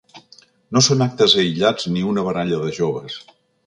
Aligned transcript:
No 0.77 0.83
són 0.85 1.05
actes 1.07 1.37
aïllats 1.43 1.89
ni 1.93 2.09
una 2.15 2.27
baralla 2.31 2.65
de 2.67 2.77
joves. 2.83 3.25